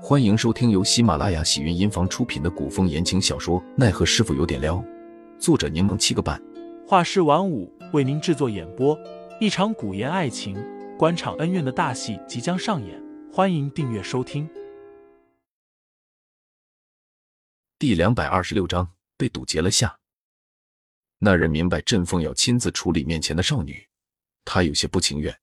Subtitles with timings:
[0.00, 4.76] 欢迎收听由喜马拉雅喜云音房出品的古风言情小说《奈何师傅有点撩》，
[5.40, 6.40] 作者柠檬七个半，
[6.86, 8.96] 画师晚舞为您制作演播。
[9.40, 10.56] 一场古言爱情、
[10.96, 14.48] 官场恩怨的大戏即将上演，欢迎订阅收听。
[17.76, 19.98] 第两百二十六章被堵截了下。
[21.18, 23.88] 那人明白振凤要亲自处理面前的少女，
[24.44, 25.36] 他有些不情愿。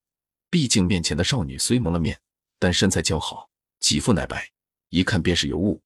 [0.50, 2.18] 毕竟面前的少女虽蒙了面，
[2.58, 3.50] 但身材姣好，
[3.80, 4.52] 肌肤奶白，
[4.90, 5.82] 一看便是尤物。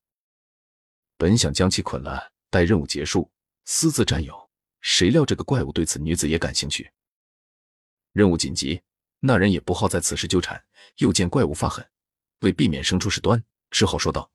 [1.18, 3.30] 本想将其捆了，待任务结束
[3.66, 4.50] 私自占有，
[4.82, 6.92] 谁料这个怪物对此女子也感兴趣。
[8.14, 8.82] 任务紧急，
[9.20, 10.64] 那人也不好在此时纠缠，
[10.98, 11.88] 又见怪物发狠，
[12.40, 14.32] 为避免生出事端，只好说道：“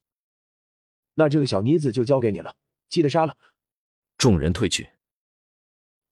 [1.15, 2.55] 那这个小妮子就交给你了，
[2.89, 3.37] 记得杀了。”
[4.19, 4.91] 众人退去。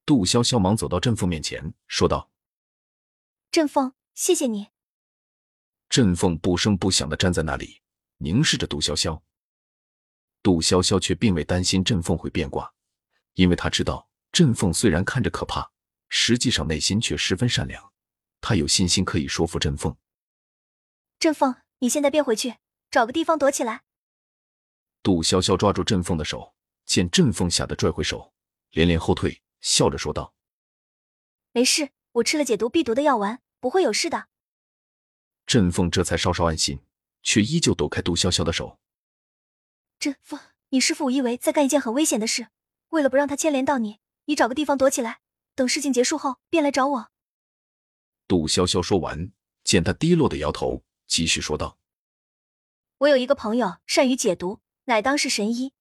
[0.05, 2.31] 杜潇潇忙走到振凤面前，说道
[3.53, 4.72] ：“振凤。”谢谢你。
[5.93, 7.83] 振凤不声不响的站在那里，
[8.17, 9.21] 凝视着杜潇潇。
[10.43, 12.73] 杜潇潇却并未担心振凤会变卦，
[13.35, 15.71] 因为他知道振凤虽然看着可怕，
[16.09, 17.93] 实际上内心却十分善良。
[18.41, 19.95] 他有信心可以说服振凤。
[21.19, 22.55] 振凤，你现在变回去，
[22.91, 23.83] 找个地方躲起来。
[25.03, 26.55] 杜潇潇抓住振凤的手，
[26.87, 28.33] 见振凤吓得拽回手，
[28.71, 30.33] 连连后退，笑着说道
[31.53, 34.29] ：“没事，我吃了解毒避毒的药丸。”不会有事的。
[35.53, 36.81] 振凤这才稍稍安心，
[37.23, 38.79] 却依旧躲开杜潇潇的手。
[39.99, 42.49] 振凤，你师父我以为在干一件很危险的事，
[42.89, 45.21] 为了不让他牵连到你，你找个地方躲起来，
[45.55, 47.11] 等事情结束后便来找我。
[48.27, 49.31] 杜潇潇说完，
[49.63, 51.77] 见他低落的摇头，继续说道
[52.97, 55.75] ：“我有一个朋友善于解毒，乃当世神医，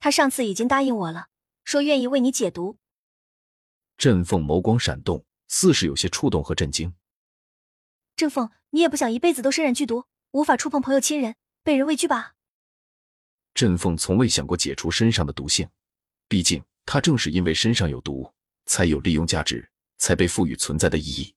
[0.00, 1.28] 他上次已经答应我了，
[1.62, 2.76] 说愿意为你解毒。”
[3.96, 5.24] 振凤眸光闪动。
[5.52, 6.94] 似是有些触动和震惊。
[8.14, 12.34] 振凤，你也不想一辈子都身染剧毒，无法触碰朋友亲人，被人畏惧吧？
[13.54, 15.68] 振凤从未想过解除身上的毒性，
[16.28, 18.32] 毕竟他正是因为身上有毒，
[18.66, 21.34] 才有利用价值，才被赋予存在的意义。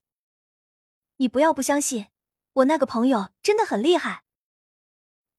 [1.17, 2.07] 你不要不相信，
[2.53, 4.23] 我那个朋友真的很厉害。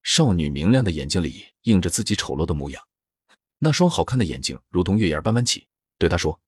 [0.03, 2.87] 少女明亮的眼睛里映着自己丑陋的模样，
[3.59, 6.41] 那双好看的眼睛如同月牙般弯起，对他说。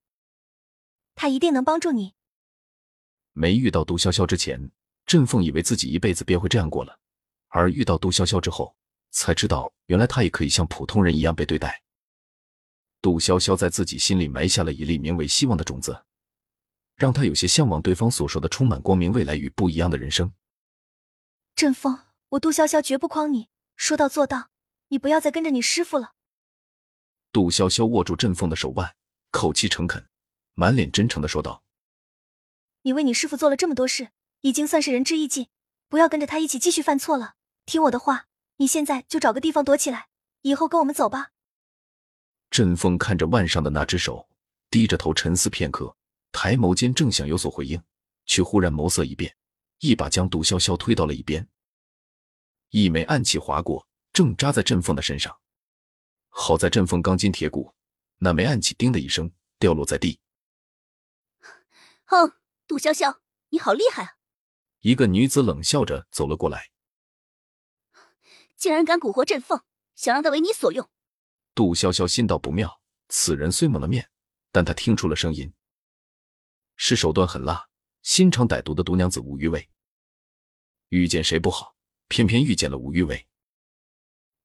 [1.14, 2.14] 他一定能帮助你。
[3.32, 4.70] 没遇到毒潇潇之前，
[5.08, 6.92] 振凤以为自己一辈子便会这样过了；
[7.48, 8.76] 而遇到杜潇潇之后，
[9.10, 11.82] 才知道原来他也可以像普通人一样被对待。
[13.00, 16.04] 杜潇潇在自己心里埋下了一粒名为希望的种子，
[16.94, 20.30] 让他有些向往对方所说的充满光明未来与不一样的人生。
[21.56, 21.98] 振凤，
[22.28, 24.50] 我杜潇潇绝不诓你，说到做到，
[24.88, 26.12] 你不要再跟着你师傅了。
[27.32, 28.94] 杜潇潇握住振凤的手腕，
[29.30, 30.06] 口气诚恳。
[30.52, 31.62] 满脸真诚的说道
[32.82, 35.48] ：“你为你师傅做了这么多事，已经算是仁至义尽，
[35.88, 37.34] 不要跟着他一起继续犯错了。
[37.66, 38.26] 听我的话，
[38.56, 40.08] 你现在就找个地方躲起来，
[40.42, 41.32] 以后跟我们走吧。”
[42.50, 44.28] 振凤看着腕上的那只手，
[44.70, 45.94] 低着头沉思片刻，
[46.32, 47.82] 抬眸间正想有所回应，
[48.24, 49.36] 却忽然眸色一变，
[49.80, 51.46] 一把将杜潇潇推到了一边。
[52.70, 55.38] 一枚暗器划过，正扎在振凤的身上。
[56.28, 57.74] 好在振凤钢筋铁骨，
[58.18, 60.20] 那枚暗器“叮”的一声掉落在地。
[62.04, 62.32] 哼，
[62.66, 63.18] 杜潇潇，
[63.48, 64.17] 你好厉害啊！
[64.80, 66.70] 一个女子冷笑着走了过来，
[68.56, 69.60] 竟然敢蛊惑朕凤，
[69.94, 70.88] 想让他为你所用。
[71.54, 74.08] 杜潇潇心道不妙，此人虽蒙了面，
[74.52, 75.52] 但他听出了声音，
[76.76, 77.68] 是手段狠辣、
[78.02, 79.68] 心肠歹毒的毒娘子吴玉薇。
[80.90, 83.26] 遇见谁不好，偏偏遇见了吴玉薇。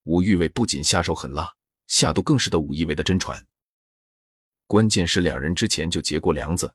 [0.03, 1.55] 吴玉薇不仅下手狠辣，
[1.85, 3.45] 下毒更是得吴一薇的真传。
[4.65, 6.73] 关键是两人之前就结过梁子。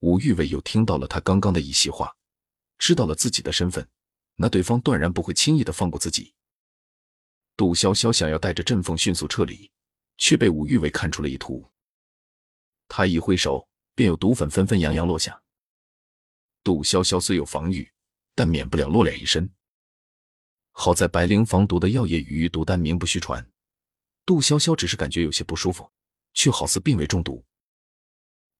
[0.00, 2.14] 吴玉伟又听到了他刚刚的一席话，
[2.78, 3.86] 知道了自己的身份，
[4.36, 6.34] 那对方断然不会轻易的放过自己。
[7.56, 9.70] 杜潇潇想要带着振风迅速撤离，
[10.16, 11.68] 却被吴玉伟看出了意图。
[12.86, 15.42] 他一挥手，便有毒粉纷纷扬扬落下。
[16.62, 17.90] 杜潇潇虽有防御，
[18.34, 19.50] 但免不了落脸一身。
[20.70, 23.44] 好在白灵防毒的药液与毒丹名不虚传，
[24.24, 25.90] 杜潇潇只是感觉有些不舒服，
[26.34, 27.44] 却好似并未中毒。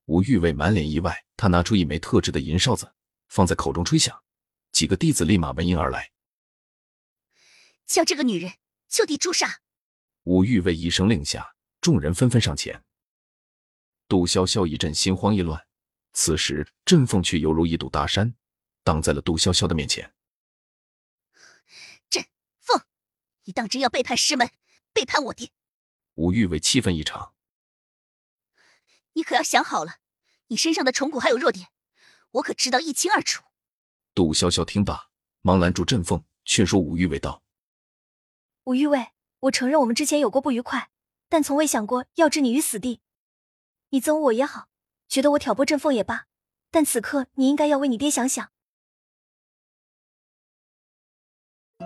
[0.06, 2.92] 吴玉伟满脸意外，他拿出一枚特制的银哨子，
[3.28, 4.22] 放在口中吹响，
[4.72, 6.12] 几个弟子立马闻音而来，
[7.86, 8.54] 将这个女人
[8.88, 9.60] 就地诛杀。
[10.24, 12.84] 吴玉卫一声令下，众人纷纷上前。
[14.08, 15.66] 杜潇潇一阵心慌意乱，
[16.12, 18.34] 此时振凤却犹如一堵大山，
[18.82, 20.14] 挡在了杜潇潇的面前。
[22.10, 22.24] 振
[22.60, 22.82] 凤，
[23.44, 24.50] 你当真要背叛师门，
[24.92, 25.50] 背叛我爹？
[26.14, 27.34] 吴玉卫气愤异常。
[29.12, 29.98] 你可要想好了，
[30.46, 31.68] 你身上的虫骨还有弱点，
[32.32, 33.44] 我可知道一清二楚。
[34.14, 35.08] 杜潇潇听罢，
[35.42, 37.42] 忙拦住振凤，劝说武玉伟道
[38.64, 39.08] ：“武玉卫，
[39.40, 40.90] 我承认我们之前有过不愉快，
[41.28, 43.00] 但从未想过要置你于死地。
[43.90, 44.68] 你憎恶我也好，
[45.08, 46.26] 觉得我挑拨振凤也罢，
[46.70, 48.50] 但此刻你应该要为你爹想想。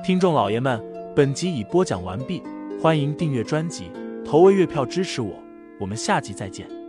[0.05, 0.83] 听众老爷们，
[1.15, 2.43] 本集已播讲完毕，
[2.81, 3.93] 欢迎订阅专辑，
[4.25, 5.41] 投喂月票支持我，
[5.79, 6.82] 我们下集再见。